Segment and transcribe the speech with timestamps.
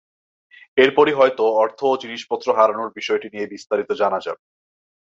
[0.77, 4.43] এরপরই হয়তো অর্থ ও জিনিসপত্র হারানোর বিষয়টি নিয়ে বিস্তারিত জানা যাবে।